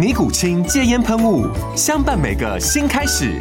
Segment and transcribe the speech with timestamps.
[0.00, 1.46] 尼古清戒烟喷雾，
[1.76, 3.38] 相伴每个新开始。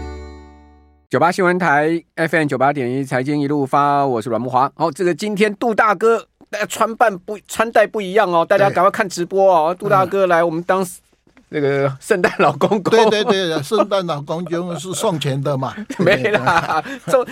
[1.10, 4.70] 九八新闻台 FM 九八点一，财经一路发，我是阮木华。
[4.76, 9.74] 好，这个今天杜大哥，大家穿扮不穿戴不一样哦，大家赶快看直播哦。
[9.74, 10.86] 杜大哥来，我们当
[11.48, 12.92] 那个圣诞老公公。
[12.92, 15.74] 对对对，圣诞老公公是送钱的嘛？
[16.00, 17.26] 没啦，送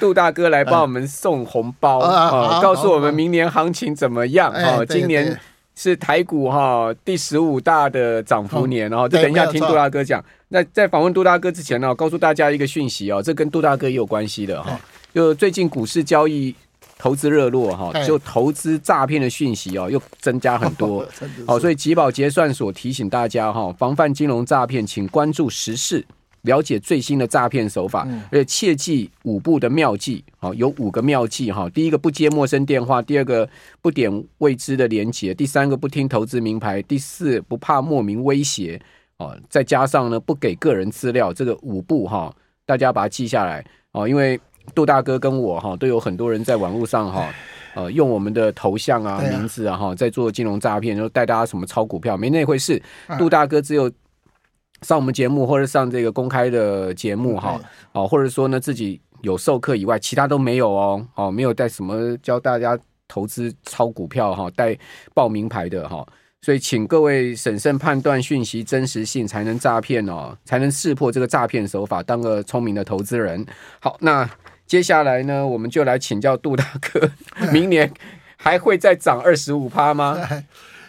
[0.00, 5.38] 杜大哥来帮我们送红包啊，告诉我们明年行情怎么样哦，今年。
[5.74, 10.24] 是台股哈第十五大的涨幅年，然后这等一下听杜大哥讲。
[10.48, 14.78] 那在访问杜大哥之前呢，告诉大家一个讯息哦，这跟杜大哥也有关系的哈。
[15.12, 16.54] 就最近股市交易
[16.96, 21.04] 投资热络哈，就投资诈骗的讯息哦又增加很多。
[21.46, 26.04] 好，所以集保结算所提醒大家哈，防范金融诈骗，请关注时事。
[26.44, 30.22] 了解最新的诈骗手法，而且切记五步的妙计。
[30.38, 31.68] 好，有五个妙计哈。
[31.70, 33.48] 第一个不接陌生电话，第二个
[33.80, 38.80] 不点未知的连接，第三个不听投资名牌，第四不怕莫名威胁。
[39.16, 42.34] 哦，再加上呢不给个人资料，这个五步哈，
[42.66, 44.06] 大家把它记下来哦。
[44.06, 44.38] 因为
[44.74, 47.32] 杜大哥跟我哈都有很多人在网络上哈
[47.74, 52.82] 呃用我们的头像啊名字啊哈在做金融诈骗，然后带大家什么炒股票，没那回事。
[53.18, 53.90] 杜大哥只有。
[54.84, 57.58] 上我们节目或者上这个公开的节目哈，
[57.92, 62.78] 哦，或者说呢自己有授课以外，其他都没有哦，哦，没有带什么教大家
[63.08, 64.76] 投资抄股票哈，带
[65.14, 66.06] 报名牌的哈，
[66.42, 73.44] 所以请各位审慎判断讯息真实性，才能诈骗哦，才能识破这个诈骗手法，当个聪明的投资人。
[73.80, 74.28] 好，那
[74.66, 77.10] 接下来呢，我们就来请教杜大哥，
[77.50, 77.90] 明年
[78.36, 80.18] 还会再涨二十五趴吗？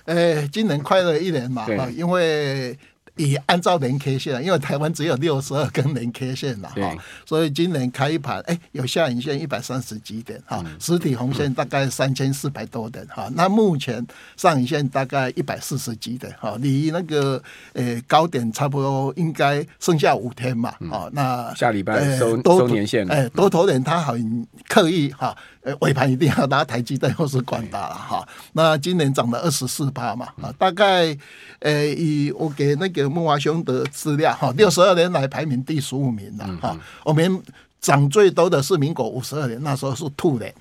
[0.03, 2.77] 呃， 今年快乐一年嘛，因为。
[3.17, 14.05] 以按照年 K 线，因为台湾只有六十二根年 K 线了哈，所以今年开盘哎有下影线一百三十几点哈，实体红线大概三千四百多点哈，那目前
[14.35, 17.41] 上影线大概一百四十几点哈，离那个
[17.73, 25.35] 呃高点差不多应该剩下五天嘛，好，那下礼拜收收年线哎多头点他很刻意哈。
[25.65, 28.27] 呃，尾盘一定要拿台积电或是广达了哈。
[28.53, 31.17] 那今年涨了二十四趴嘛，啊，大概
[31.57, 36.77] 呃，以我给那个木华兄的资料哈，六十二年来排名第十五名了哈。
[37.03, 37.41] 我们
[37.81, 40.53] 涨最多的是民国五十二年，那时候是兔年，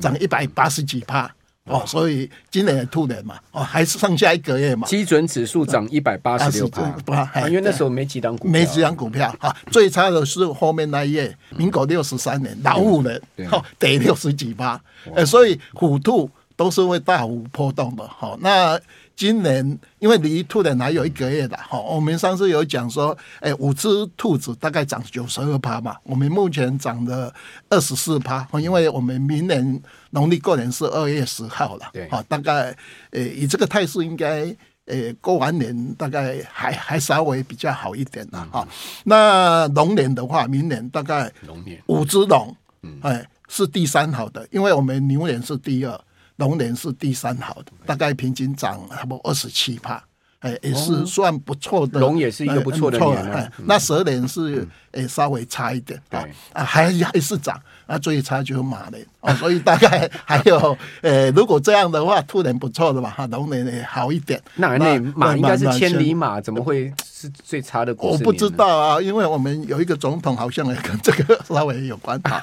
[0.00, 1.28] 涨一百八十几趴。
[1.64, 4.86] 哦，所以今年也兔年嘛，哦，还是剩下一个月嘛。
[4.86, 9.54] 基准指数涨一百八十六趴，因为那时候没几档股，没几档股票哈。
[9.70, 14.80] 最差的是后面那一页，民国六十三年老虎人，好，得六十几趴。
[15.14, 18.06] 呃，所以虎兔都是会大幅波动的。
[18.06, 18.80] 好，那。
[19.16, 27.32] 今年因为离兔年还有一个月的哈，我们上次有讲说，哎，五只兔子大概涨九十二趴嘛，我们目前涨了
[27.68, 29.80] 二十四趴，因为我们明年
[30.10, 32.76] 农历过年是二月十号了，对，大概
[33.12, 34.44] 呃以这个态势应该
[34.86, 38.66] 呃过完年大概还还稍微比较好一点了哈。
[39.04, 42.56] 那龙年的话，明年大概龙年五只龙，
[43.02, 46.00] 哎是第三好的，因为我们牛年是第二。
[46.36, 50.02] 龙年是第三好的，大概平均涨差不多二十七趴，
[50.44, 51.98] 哎，也是算不错的。
[51.98, 57.58] 龙也是一个不错的年，啊，那蛇年是哎稍微差一点，啊，还还是涨。
[57.86, 64.40] 那最差就是马年哦，所以大概 还有呃，如果这样的话，兔年不错的吧，龙年也好一点。
[64.54, 67.94] 那那马应该是千里马，怎么会是最差的？
[67.98, 72.42] 我不知道啊，因为我们有一个总统好像也跟这个 稍微有关啊。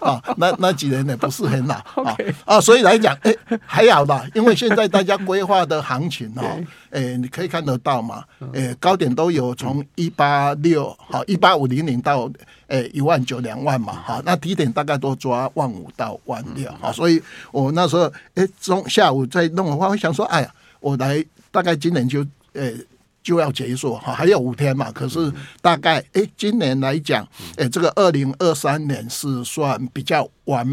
[0.00, 3.34] 啊，那那几年也不是很好 啊啊，所以来讲，哎，
[3.66, 6.58] 还好吧，因为现在大家规划的行情哦，
[6.90, 12.30] 哎，你可以看得到嘛，诶，高点都有从一八六好一八五零零到。
[12.70, 17.20] 诶，一万九两万嘛，哈，那低点大概都抓万五到万六，哈，所以
[17.50, 18.02] 我那时候
[18.34, 21.20] 诶中下午在弄的话，我想说，哎呀，我来
[21.50, 22.76] 大概今年就诶
[23.24, 24.88] 就要结束哈，还有五天嘛。
[24.92, 27.26] 可是大概哎，今年来讲，
[27.56, 30.64] 哎，这个二零二三年是算比较完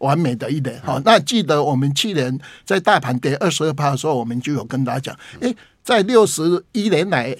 [0.00, 1.00] 完美的一年哈。
[1.02, 7.34] 那记得我们去年在大盘跌二十二趴的时候，我们就有跟大家讲，哎，在六十一年来，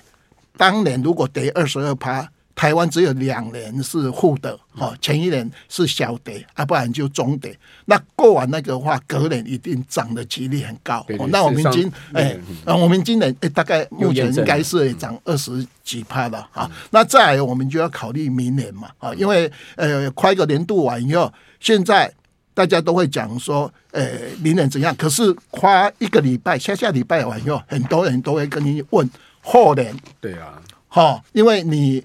[0.57, 2.27] 当年如果跌二十二趴。
[2.53, 7.57] 台湾只有两年是负的，哈，前一年是小跌，啊，不然就中跌。
[7.87, 11.03] 那过完那个话，隔年一定涨的几率很高。
[11.31, 12.37] 那我们今哎，
[12.67, 16.71] 啊，我们今年哎，大概目前应该是涨二十几趴了啊。
[16.91, 22.13] 那再来，我们就要考虑明年嘛，啊，因为呃，跨一个年度完以后，现在
[22.61, 24.07] 大家都会讲说，呃，
[24.43, 24.95] 明年怎样？
[24.97, 29.09] 可是花一个礼拜，下下礼拜完以后，很多人都会跟你问
[29.41, 29.97] 后年。
[30.21, 32.05] 对啊，哈，因为你。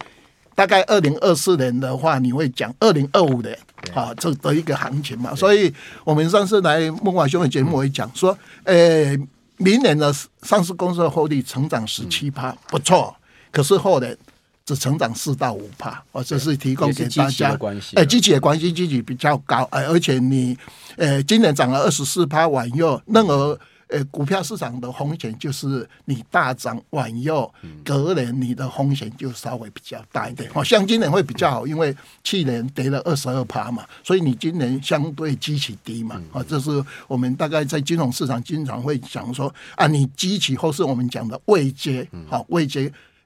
[0.57, 3.53] 大概二零二四年的话，你会讲二零二五年
[3.93, 5.35] 啊，这的一个行情嘛。
[5.35, 5.69] 所以，
[6.05, 9.13] 我们上次来孟华兄的节目会讲说，呃，
[9.57, 13.13] 明年的上市公司的获利成长十七趴，不错。
[13.51, 14.17] 可是后年
[14.65, 17.57] 只成长四到五趴，哦，这是提供给大家。
[17.93, 20.57] 哎，机器的关系，机器比较高，哎，而且你，
[20.97, 23.57] 呃，今年涨了二十四趴，往右任何。
[23.87, 27.49] 呃，股票市场的风险就是你大涨晚右，
[27.83, 30.49] 隔年你的风险就稍微比较大一点。
[30.55, 36.19] 哦，像今年会比较好，因为去年跌了二十二趴嘛，所以你今年相对基期低嘛。
[36.33, 42.65] 啊，这是我们大概在金融市场经常会讲说啊，你基期或是我们讲的未接，好位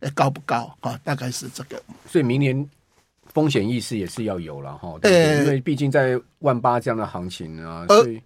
[0.01, 0.99] 阶高不高啊？
[1.03, 1.81] 大概是这个。
[2.07, 2.69] 所以明年
[3.33, 8.21] 风险意识也是要有了哈，对，因为毕竟在万八这样的行情啊，所以。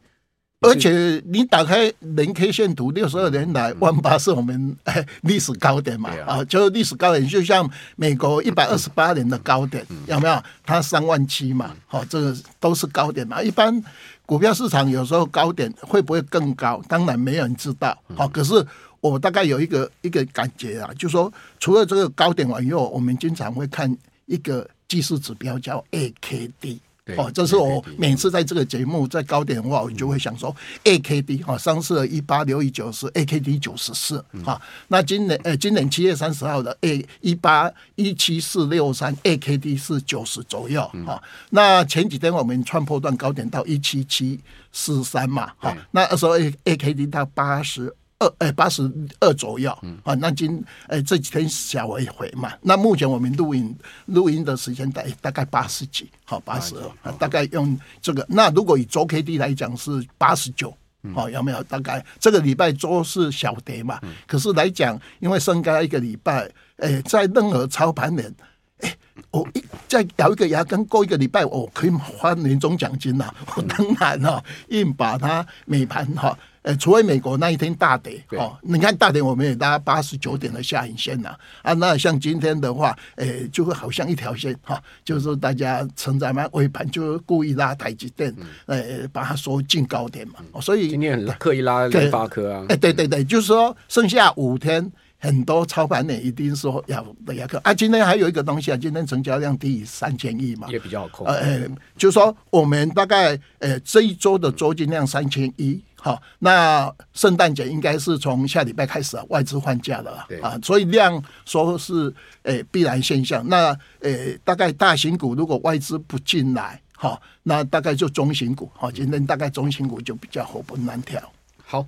[0.63, 4.75] 而且你打开零 K 线图，六十二年来万八是我们
[5.21, 6.09] 历史高点嘛？
[6.25, 10.43] 啊，就是历史高点，就像美国一百二十八年的高点，有没有？
[10.65, 11.75] 它三万七嘛？
[11.85, 13.43] 好，这个都是高点嘛。
[13.43, 13.83] 一般
[14.25, 16.81] 股票市场有时候高点会不会更高？
[16.87, 17.97] 当然没有人知道。
[18.15, 18.65] 好，可是
[19.01, 23.95] 我大概有一个一个感觉啊，就是说除了这个高点完以后，我们经常会看
[24.25, 26.79] 一个技术指标叫 AKD。
[27.17, 30.55] 哦，这是我每次在这个节目在高点的话，我就会想说
[30.85, 44.39] ，A K D 哈，上次的一八六一九是 A K D 九十四哈，那今年呃今年七月三十号的 A 一八一七四六三 A K D 是九十左右哈，那前几天我们穿破段高点到一七七
[44.71, 47.93] 四三嘛哈，那时候 A A K D 到八十。
[48.39, 49.71] 二八十二左右，
[50.03, 53.75] 啊，那今哎这几天小微回嘛，那目前我们录音
[54.05, 58.25] 录音的时间大大概八十几，好八十二，大概用这个。
[58.29, 60.75] 那如果以周 K D 来讲是八十九，
[61.13, 61.63] 好有没有？
[61.63, 68.33] 大概这个礼拜周是小跌嘛，可是来讲，因为升高一个礼拜，哎，在任何操盘人，
[68.79, 68.95] 哎，
[69.31, 76.37] 我一再咬一个牙根过一个礼拜，我可以发年终奖金呐，我当然哈，硬把它美盘哈。
[76.63, 88.33] 呃，除非美国那一天大跌哦，你看大跌，我们也拉八十九点的下影线呐啊，那像今天的话，呃，就会好像一条线哈，就是大家存在嘛，尾盘就故意拉台积电，
[88.65, 94.89] 呃，把它说进高点嘛，所以今天很刻意拉联发科啊，哎，对对对，就是说剩下五天，
[95.19, 101.67] 很多操盘人一定说要的要克啊，今天还有一个东西啊，今天成交量低于三千亿嘛，也比较好控，呃，
[101.97, 105.83] 就是说我们大概呃这一周的周金量三千亿。
[106.05, 113.41] 好，那圣诞节应该是从下礼拜开始啊，外资换价了啊，所以量说是诶、欸、必然现象。
[113.47, 113.69] 那
[114.01, 121.21] 诶、欸、大概大型股如果外资不进来，好，那大概就中型股，好，今天大概中型股就比较活蹦乱跳。
[121.63, 121.85] 好，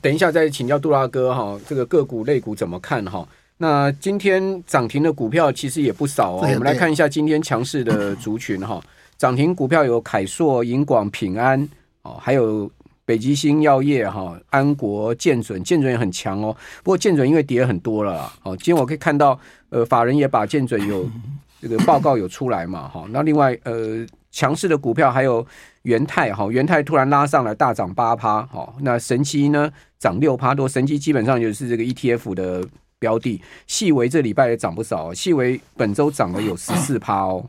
[0.00, 3.26] 等一下再请教杜大哥哈，这个个股类股怎么看哈？
[3.56, 8.80] 那今天涨停的股票其实也不少哦，我们来看一下今天强势的族群哈，
[9.18, 11.68] 涨停股票有凯硕、银广、平安
[12.02, 12.70] 哦，还有。
[13.06, 16.54] 北极星药业哈，安国、建准，建准也很强哦。
[16.82, 19.38] 不过建准因为跌很多了，哦，今天我可以看到，
[19.70, 21.08] 呃，法人也把建准有
[21.62, 23.06] 这个报告有出来嘛，哈。
[23.10, 25.46] 那另外，呃，强势的股票还有
[25.82, 28.74] 元泰哈，元泰突然拉上来大涨八趴，哈。
[28.80, 29.70] 那神基呢
[30.00, 32.66] 涨六趴多，神基基本上就是这个 ETF 的
[32.98, 33.40] 标的。
[33.68, 37.48] 细微这礼拜也涨不少，细微本周涨了有十四趴哦，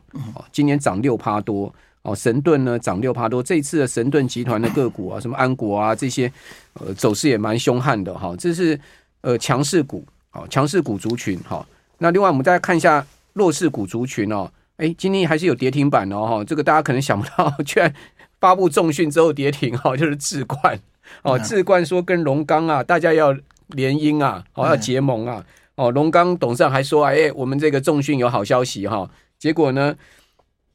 [0.52, 1.74] 今年涨六趴多。
[2.02, 6.32] 哦，神盾呢涨六趴多，这一次的神盾集团的个股啊，什么安国啊这些，
[6.74, 8.34] 呃，走势也蛮凶悍的哈。
[8.38, 8.78] 这是
[9.20, 11.66] 呃强势股，好强势股族群哈。
[11.98, 16.44] 那另外我们再来看一下弱势股族群哦，哎，今天还是有跌停板哦哈。
[16.44, 17.92] 这个大家可能想不到， 居然
[18.40, 20.78] 发布重讯之后跌停哈，就是智冠
[21.22, 23.36] 哦，智冠说跟龙钢啊，大家要
[23.68, 29.94] 联姻啊，哦要结盟啊，哦龙钢董事长还说哎，我们这个重讯有好消息哈，结果呢？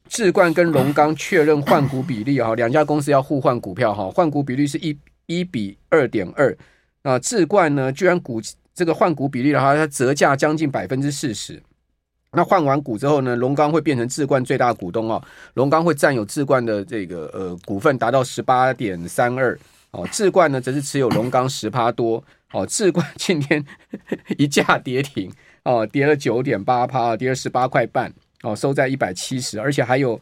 [0.08, 4.96] 智冠跟龙钢确认换股比例哈， 两家公司要互换股票哈，换股比率是一
[5.26, 6.56] 一比二点二。
[7.02, 8.40] 啊智冠呢，居然股
[8.74, 11.62] 这个换股比例的话，它折价将近百分之四十。
[12.32, 15.22] 那换完股之后呢，龙钢会变成智冠最大股东哦，
[15.54, 19.58] 龙钢会占有智冠的这个呃股份达到十八点三二
[19.92, 23.64] 哦，智冠呢则是持有龙钢十趴多哦，智冠今天
[24.38, 25.30] 一价跌停
[25.64, 28.12] 哦，跌了九点八趴，跌了十八块半
[28.44, 30.12] 哦，收在一百七十，而且还有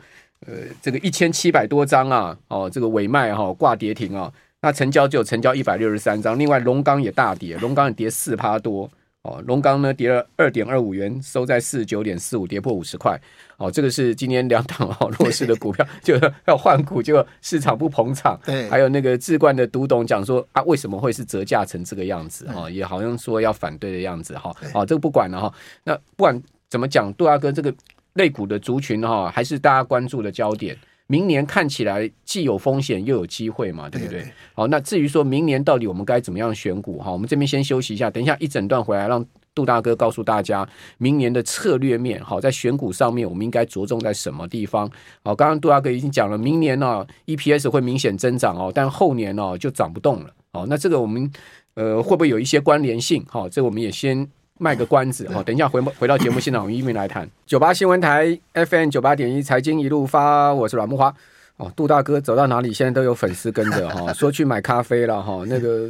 [0.46, 8.90] 呃这个一千七百多张啊哦，这个尾卖哈挂跌停啊，那成交就有成交一百六十三张，另外龙钢也大跌，龙钢也跌四趴多。
[9.22, 13.16] 哦，龙钢呢跌了二点二五元，收在四十九点四五，跌破五十块。
[13.56, 18.36] 哦，这个是今天两档 哦弱势的股票， 就要换股，就市场不捧场。
[18.44, 22.48] 对，还有那个智冠的独董讲说啊，为什么会是折价成这个样子？
[22.48, 24.36] 哈，也好像说要反对的样子。
[24.36, 25.54] 哈，哦，这个不管了哈。
[25.84, 27.72] 那不管怎么讲，杜大哥这个
[28.14, 30.76] 类股的族群哈，还是大家关注的焦点。
[31.08, 34.24] 明年看起来既有风险又有机会嘛，对不对？
[34.54, 39.22] 好，那至于说明年到底我们该怎么样选股哈，我们这边先休息一下，等一下一整段回来，让
[39.54, 40.66] 杜大哥告诉大家
[40.96, 42.22] 明年的策略面。
[42.22, 44.90] 好，在选股上面，我们应该着重在什么地方？
[45.22, 50.30] 好，刚刚杜大哥已经讲了，明年呢 EPS 会明显增长哦，但后年呢就涨不动了。
[50.54, 51.30] 好，那这个我们
[51.74, 53.22] 呃会不会有一些关联性？
[53.28, 54.26] 好，这个我们也先。
[54.58, 57.28] 卖个关子，好，等一下回回到节目现场，我们一并来谈。
[57.46, 61.12] 九八新闻台 FM 九八点一财经一路发，我是阮木花。
[61.56, 65.88] 哦，杜大哥走到哪里，现在都有粉丝跟着哈， 说去买咖啡了哈，那个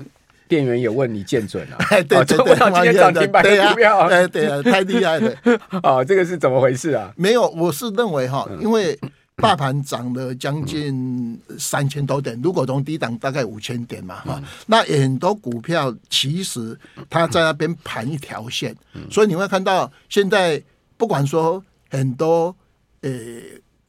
[0.49, 5.33] 店员也问你见准 了，对对对，今天涨停板的股票，对对，太厉害了。
[5.83, 7.12] 啊， 这个是怎么回事啊？
[7.16, 8.99] 没有，我是认为哈，因为。
[9.42, 16.78] 大盘涨了将近三千多点，如果从低档大概五千点嘛，哈，那很多股票其实
[17.11, 18.75] 它在那边盘一条线，
[19.11, 20.62] 所以你会看到现在
[20.96, 22.54] 不管说很多
[23.00, 23.11] 呃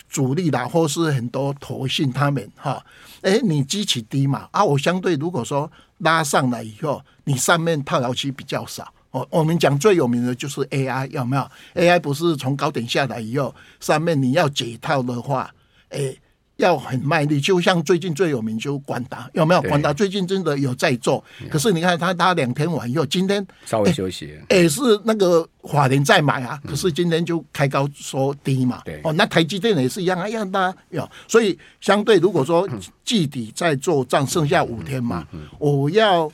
[0.10, 2.84] 主力啦，或是很多投信他们哈，
[3.22, 8.92] 哎，你基期低嘛，啊，我相对如果说拉上来以后，你上面套牢期比较少。
[9.14, 15.54] 我我们讲最有名的就是 AI，有没有？AI 不是从高点下来以后，上面你要解套的话，
[15.90, 16.18] 诶，
[16.56, 17.40] 要很卖力。
[17.40, 19.62] 就像最近最有名就广达，有没有？
[19.70, 28.82] 广达最近真的有在做，可是你看他他两天完以后，今天稍微休息，也是那个法人在买啊，可是今天就开高收低嘛。
[29.04, 31.08] 哦，那台积电也是一样啊，一样的有。
[31.28, 32.68] 所以相对如果说
[33.06, 35.28] 季底在做账，剩下五天嘛，
[35.60, 36.32] 我要。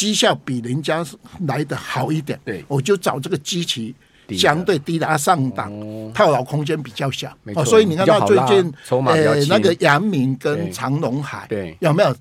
[0.00, 1.04] 绩效比人家
[1.46, 3.94] 来的好一点，对，我就找这个机器
[4.30, 5.70] 相对低的上档，
[6.14, 12.16] 套牢空间比较小，哦，所以你看到最近，呃，那个阳明跟长龙海，对，有没有？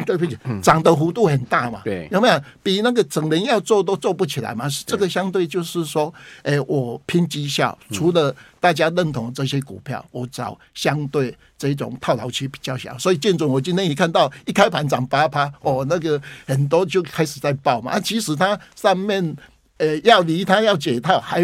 [0.00, 2.40] 对不起，涨的幅度很大嘛，对，有没有？
[2.62, 4.68] 比那个整人要做都做不起来嘛？
[4.68, 19.36] 是这个相对就是说，哎，我拼绩效，除了大家认同这些股票，我找相对这种套牢区比较小，所以建总我今天一看到一开盘涨八趴，哦，那个很多就开始在爆嘛，啊，其实它上面。
[19.80, 21.42] 呃，要离它要解套还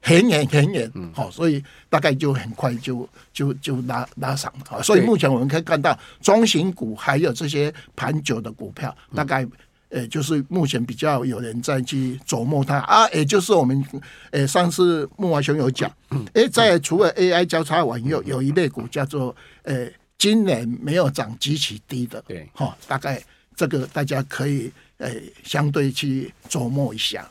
[0.00, 4.52] 很远很远，好，所以大概就很快就就就拉拉上。
[4.70, 9.46] 了，所以目前我们可以看到中型股还有这些盘久的股票，大概
[9.90, 12.78] 呃就是目前比较有人在去琢磨它。
[12.78, 13.84] 啊，也就是我们
[14.30, 15.90] 呃上次木华兄有讲，
[16.32, 19.86] 哎，在除了 AI 交叉完以后，有一类股叫做呃
[20.16, 23.22] 今年没有涨极其低的，对，哈，大概
[23.56, 25.10] 这个大家可以呃
[25.42, 27.28] 相对去琢磨一下。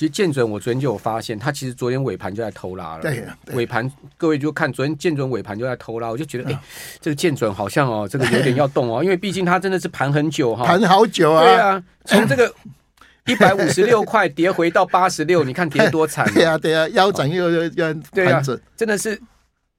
[0.00, 3.02] 其实建准，我昨天就有发现，他其实昨天尾盘就在偷拉了。
[3.02, 6.58] 对，尾盘各位就看昨天建准尾盘就在偷拉，我就觉得，哎，
[7.02, 11.44] 这个建准好像哦，这个有点要动哦， 因为毕竟它真的是盘很久哈，盘好久啊。
[11.44, 12.50] 对啊，从这个
[13.28, 16.26] 一百五十六块跌回到八十六，你看跌多惨。
[16.32, 18.42] 对啊，对啊，腰斩又又又对啊，
[18.74, 19.20] 真的是，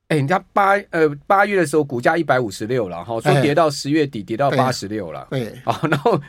[0.10, 6.22] 哎，人家八呃八月的时候股价一百五十六了哈，说跌到十月底跌到八十六了，对，啊，然后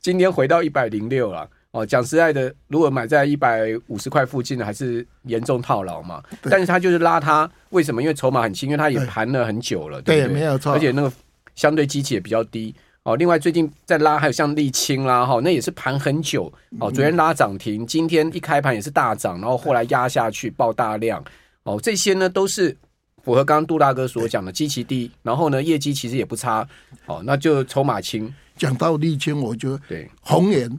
[0.00, 1.48] 今天回到一百零六了。
[1.76, 6.22] 哦，讲实在的，如果买在一百五十块附近的，还是严重套牢嘛。
[6.40, 8.00] 但是他就是拉他，为什么？
[8.00, 10.72] 因为筹码很轻，因为他也盘了很久了，对，没有错。
[10.72, 11.12] 而且那个
[11.54, 12.74] 相对基期也比较低。
[13.02, 16.50] 哦，另外最近在拉，还有像沥青啦，哈，那也是盘很久。
[16.80, 21.22] 哦，昨天拉涨停，今天一开盘也是大涨，然后后来压下去爆大量。
[21.64, 22.74] 哦，这些呢都是
[23.22, 26.66] 符合刚刚杜大哥所讲的基期低，然后呢业绩其实也不差。
[27.04, 28.32] 哦，那就筹码轻。
[28.56, 30.70] 讲到沥青，我觉得对红颜。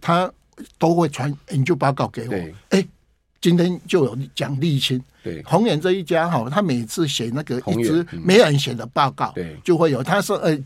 [0.00, 0.30] 他
[0.78, 2.34] 都会传研究报告给我。
[2.70, 2.86] 哎
[3.38, 5.00] 今天就有讲沥青。
[5.22, 10.02] 对，宏远这一家哈，他每次写那个一支没人写的报告，对，就会有。
[10.02, 10.58] 他说，呃，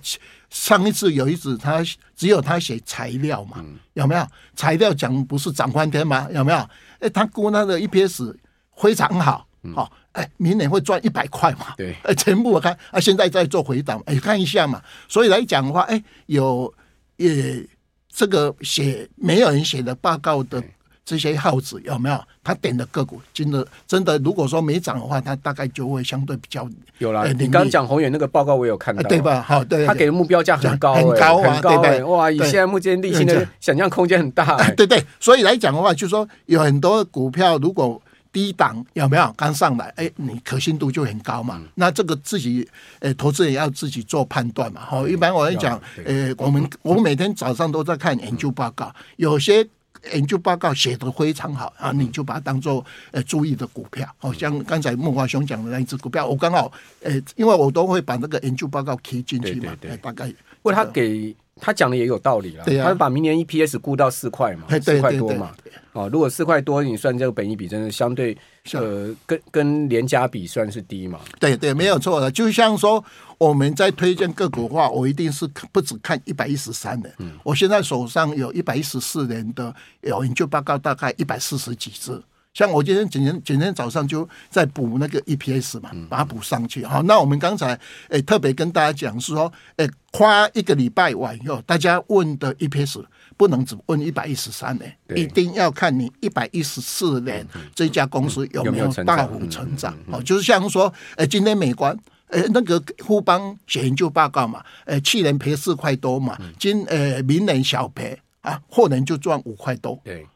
[0.48, 4.26] 上一次有一次他只有他写材料嘛，嗯、有没有？
[4.54, 6.26] 材料讲不是涨翻天吗？
[6.32, 6.58] 有没有？
[6.58, 6.68] 哎、
[7.00, 8.34] 欸，他估那个 EPS
[8.76, 11.74] 非常好，好、嗯，哎、欸，明年会赚一百块嘛？
[11.76, 14.80] 对，全部我看啊，现在在做回档，哎、欸，看一下嘛。
[15.08, 16.72] 所以来讲的话，哎、欸，有
[17.16, 17.66] 也。
[18.12, 20.62] 这个写没有人写的报告的
[21.04, 22.20] 这些号子有没有？
[22.42, 27.24] 他点的个股真的真的，如果说没涨的话，他大概就会相对比较有啦。
[27.38, 29.40] 你刚讲宏远那个报告，我有看到，对吧？
[29.40, 32.02] 好，对，他给的目标价很高，很高啊，对不对？
[32.02, 35.02] 哇，以现在目前利息的想象空间很大， 对对。
[35.18, 38.00] 所以来讲的话，就是说有很多股票如果。
[38.32, 39.86] 低档有没有刚上来？
[39.96, 41.56] 哎、欸，你可信度就很高嘛。
[41.60, 42.68] 嗯、那这个自己，
[43.00, 44.80] 呃、欸，投资人要自己做判断嘛。
[44.80, 49.66] 好、嗯，一般我来讲，呃、欸，我们我们每天早上都在看研究报告，嗯、有些
[50.12, 54.08] 研究报告写得非常好啊，你就把它当做呃注意的股票。
[54.18, 56.72] 好像刚才孟华兄讲的那一只股票，我刚好，
[57.02, 61.34] 呃、欸，因为我都会把那个研究报告提进去嘛，对对对，大概，因为他给。
[61.62, 65.54] 他讲的也有道理啦，他把明年 EPS 估到四块嘛，四块多嘛，
[65.92, 68.34] 哦，如果四块多，你算这个本益比真的相对，
[68.72, 71.20] 呃，跟跟联家比算是低嘛？
[71.38, 72.30] 对对，没有错的。
[72.30, 73.04] 就像说
[73.36, 82.18] 我们在推荐个股的话，我一定是不只看一百一十三的，嗯我现在手上有一百一十四年的有研究报告，大概一百四十几只。
[82.52, 86.84] 像我今天今天今天早上就在补那个 EPS 嘛，把它补上去。
[86.84, 87.68] 好，那我们刚才
[88.08, 93.04] 诶、欸、特别跟大家讲是说，诶、欸，花一个礼拜完以后，大家问的 EPS
[93.36, 99.96] 不能只问一百一十三年，一定要看你一百一十四年这家公司有没有大幅成长。
[100.10, 101.96] 哦，就是像说，诶、欸，今天美观
[102.30, 110.00] 诶、欸、那个互邦写研究报告嘛，诶、欸，去年赔四块多嘛，今诶、欸、明年小赔啊，后年就赚五块多。
[110.02, 110.26] 对。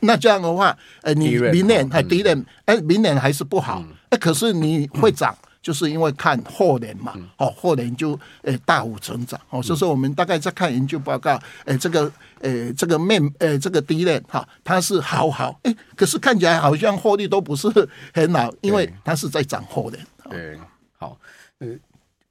[0.00, 17.68] 那这样的话，呃，你明年还低点，哎，明年还是不好，哎，可是你会涨，就是因为看后年嘛，哦，后年就呃大幅成长，哦，所以说我们大概在看研究报告，哎，这个，呃，这个面，呃，这个低点哈，它是好好，哎，可是看起来好像获利都不是
[18.12, 20.06] 很好，因为它是在涨后年。
[20.30, 20.58] 对，
[20.96, 21.18] 好，
[21.60, 21.78] 嗯。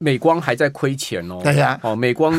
[0.04, 2.30] 美光还在亏钱哦，对呀，哦，美光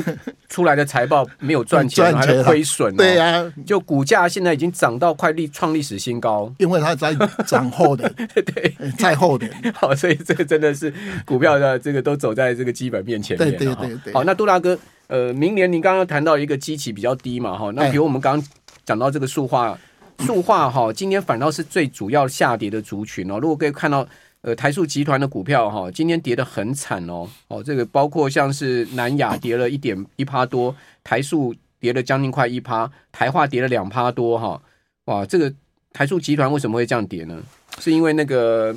[0.48, 7.16] 出来的财报没有 赚钱，还是亏损，对呀，就股价现在已经涨到快历创历史新高，因为它在
[7.48, 10.94] 涨后的， 对，在后的， 好，所以这个真的是
[11.26, 14.14] 股票的这个都走在这个基本面前面，对对对对。
[14.14, 18.48] 好，那杜大哥，呃，明年您刚刚谈到一个基期比较低嘛，哈，那比如我们刚刚
[18.86, 19.76] 讲到这个塑化，
[20.20, 24.08] 塑化哈，今天反倒是最主要下跌的族群哦，如果可以看到。
[24.46, 27.28] 呃，台塑集团的股票哈，今天跌得很惨哦。
[27.48, 34.62] 哦，这个包括像是南亚跌了一点一趴多，台塑跌了将近快一趴，台化跌了两趴多哈。
[35.06, 35.52] 哇，这个
[35.92, 37.42] 台塑集团为什么会这样跌呢？
[37.80, 38.76] 是因为那个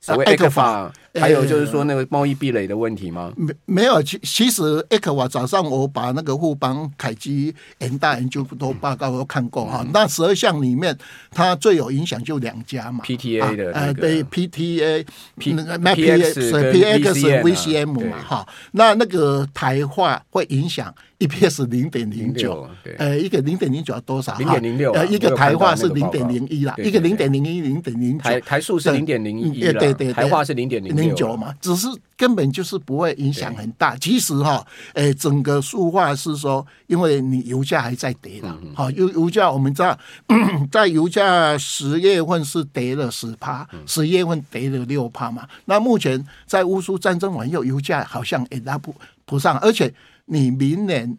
[0.00, 3.32] 所谓 ECFA 还有就是说那个贸易壁垒的问题吗？
[3.36, 10.96] 没没有，其其实 ECFA 早上我把那个互邦凯基研大研究都报告都看过哈，那十二项里面
[11.32, 15.04] 它最有影响就两家嘛，PTA 的，呃对 PTA
[15.36, 22.68] P PX PX VCM 嘛哈，那那个台化会影响 EPS 零点零九，
[22.98, 24.36] 呃一个零点零九要多少？
[24.38, 30.99] 零点零六，呃一个台化是零点零一啦，一个零点零一零点零九，台台数是零点零一，对对，台化是零点零。
[31.00, 33.96] 零九嘛，只是根本就是不会影响很大。
[33.96, 39.98] 其实哈，诶，整个塑化是说，因为你油价还在跌了，好油油价我们知道，
[40.70, 45.48] 在油价十月份是跌了十趴，十月份跌了六趴嘛。
[45.64, 49.92] 那目前在乌苏战争完以后，油价好像也拉不不上，而且
[50.26, 51.18] 你明年，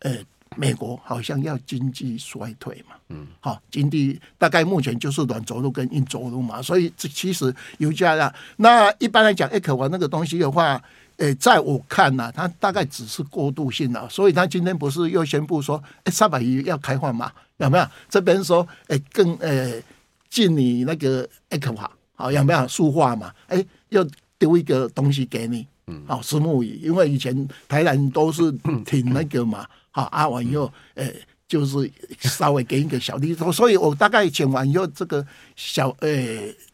[0.00, 0.16] 呃。
[0.56, 10.74] 美国好像要经济衰退嘛，嗯，好，经济大概目前就是软着陆跟硬着陆嘛，所以这其实油价啊，那一般来讲，艾克瓦那个东西的话，
[11.18, 17.86] 诶、欸，在我看呢、啊，它大概只是过渡性的，所以它今天不是又宣布说，哎、欸，三百亿要开放嘛，有没有？
[18.08, 19.80] 这边说，哎、欸，更诶
[20.28, 23.32] 进你那个艾克瓦，好，有没有塑化嘛？
[23.46, 24.04] 哎、欸，又
[24.36, 28.50] 丢一个东西给你，嗯，好，石墨鱼，因为以前台南都是
[28.84, 29.64] 挺那个嘛。
[29.90, 31.08] 好，阿完以后，呃，
[31.48, 35.24] 就是稍微给一个小利息， 所以我大概讲完以后，这个
[35.56, 36.10] 小呃，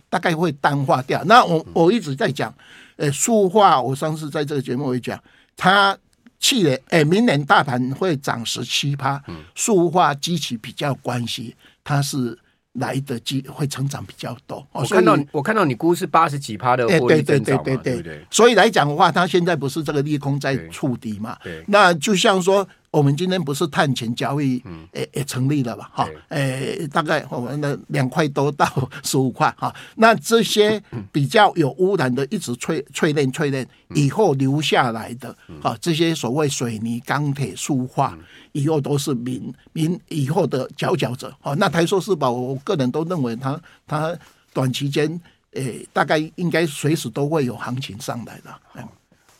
[0.08, 1.22] 大概会淡化掉。
[1.24, 2.54] 那我我一直在讲，
[2.96, 5.22] 呃，塑化，我上次在这个节目也讲，
[5.56, 5.96] 它
[6.38, 9.22] 去年，呃，明年大盘会涨十七趴，
[9.54, 12.38] 塑化激起比较关系，它是。
[12.78, 14.62] 来的机会成长比较多。
[14.70, 18.26] 我看到我看到你估是八十几趴的获利增长嘛，对对对。
[18.30, 21.38] 所以来讲的话，它现在不是这个利空在触底嘛？
[21.42, 21.64] 对。
[21.68, 25.90] 那就像说，我们今天不是碳权交易，诶诶成立了吧？
[25.92, 28.66] 哈，诶，大概我们的两块多到
[29.04, 29.74] 十五块哈。
[29.96, 30.82] 那这些
[31.12, 38.16] 比较有污染的，一直淬淬炼淬炼以后留下来的，哈，这些所谓水泥、钢铁、塑化。
[38.52, 44.16] 以后都是民民以后的佼佼者，好，那台塑四宝，我个人都认为它它
[44.54, 45.06] 短期间，
[45.52, 48.50] 诶、欸，大概应该随时都会有行情上来的。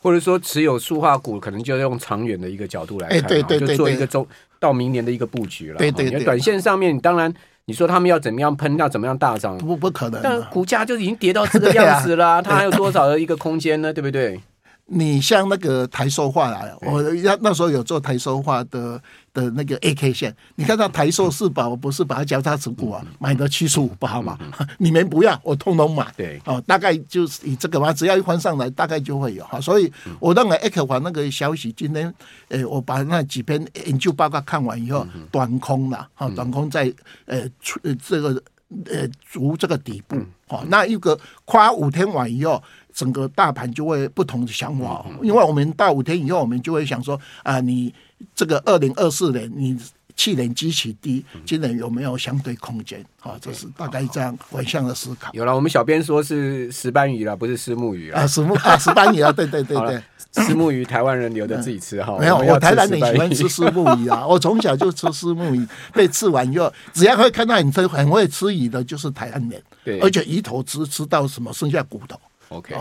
[0.00, 4.26] 或者说持有塑化股，可能就用长远的一个角度来看，对对对，就做一个周
[4.58, 5.78] 到明年的一个布局了。
[5.78, 7.32] 对对对，短线上面当然。
[7.68, 9.58] 你说他们要怎么样喷，要怎么样大涨？
[9.58, 13.92] 不不可能，但股价就已经跌到这个样子了， 啊，它还有多少的一个空间呢？
[13.92, 14.40] 对不对？
[14.88, 24.38] 你像那个台塑化啊，我那那时候有做台塑化的的那个 A K 线，你看到台塑四宝，我不是把它交叉持股啊，买的七十五不好嘛？
[24.78, 26.06] 你们不要，我通通买。
[26.16, 29.60] 对，哦，大概就是以这个嘛，只要一翻上来，大概就会有哈。
[29.60, 32.14] 所以我认为 A K 华那个消息，今天
[32.50, 36.94] 诶，我把那几篇研究报告看完以后，短空了，哈，短空在
[37.24, 38.40] 呃出这个
[38.84, 42.62] 呃足这个底部，好，那一个跨五天完以后。
[42.96, 47.92] 整个大盘就会不同的想法，因为我们到五天以后，我们就会想说啊，你
[48.34, 49.78] 这个二零二四年，你
[50.16, 53.04] 去年基期低，今年有没有相对空间？
[53.20, 55.30] 啊，这是大概这样反向的思考。
[55.34, 60.02] 有了，我们小编说是石斑鱼了，不是石目鱼啊，石目啊，石斑鱼啊，对对对对，
[60.46, 62.16] 石目鱼台湾人留着自己吃哈。
[62.18, 69.62] 没有，我台南人喜欢吃石目鱼啊， 我从小就吃石目鱼，被刺完以后，只要会看到你很很会吃鱼的，就是台湾人。
[69.84, 72.18] 对，而且鱼头吃吃到什么，剩下骨头。
[72.48, 72.74] OK，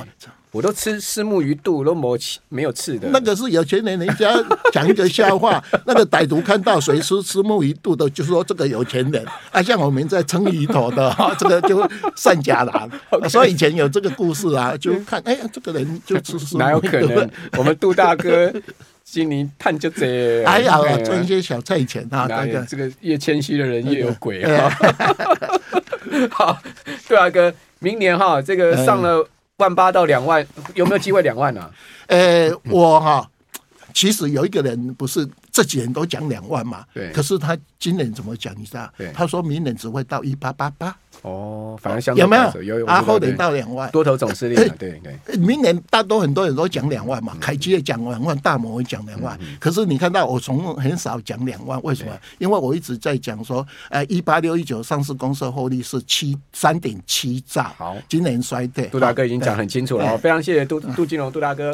[0.51, 2.17] 我都吃虱目鱼肚，都没
[2.49, 3.10] 没有刺的。
[3.12, 4.32] 那个是有钱人，人家
[4.71, 9.25] 讲一个笑话， 那个歹徒看到谁吃虱目鱼肚的，就说这个有钱人。
[9.51, 12.89] 啊，像我们在称鱼头的， 这个就善假郎。
[13.10, 13.28] Okay.
[13.28, 16.58] 所以以前有这个故事啊，就看，哎呀，这个人就吃虱目鱼肚。
[16.60, 17.30] 哪有可能？
[17.58, 18.54] 我们杜大哥
[19.04, 22.28] 今年探就这，哎呀，赚一些小菜钱啊。
[22.28, 24.69] 大哥这个越谦虚的人越有鬼啊。
[26.30, 26.58] 好，
[27.10, 29.28] 杜大哥，明年哈，这个上了。
[29.58, 31.62] 万八到两万，有没有机会两万呢？
[31.62, 31.72] 啊？
[32.08, 33.30] 呃，我哈，
[33.94, 38.54] 其实有一个人不是这几年都讲两万嘛，对，可是他今年怎么讲？
[38.58, 38.91] 你知道？
[39.13, 40.96] 他说明年只会到一八八八。
[41.26, 42.62] 哦，反而相有没有？
[42.62, 45.38] 有有，啊，后年到两万，多头总司令，对对。
[45.38, 49.36] 明年大多很多人都讲两万嘛，凯基也讲两万，大摩也讲两万。
[49.60, 52.12] 可是你看到我从很少讲两万，为什么？
[52.38, 58.86] 因为我一直在讲说，呃，一八六一九上市公司获利是七三点七兆，好，今年衰退。
[58.86, 61.64] 杜大哥已经讲很清楚了，非常谢谢杜杜金龙杜大哥。